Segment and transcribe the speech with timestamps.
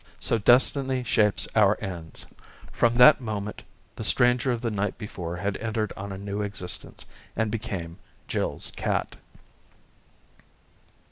[0.17, 2.25] 178 So destiny shapes our ends;
[2.71, 3.63] from that moment
[3.95, 7.05] the stranger of the night before had entered on a new existence,
[7.37, 9.15] and became Jill's cat.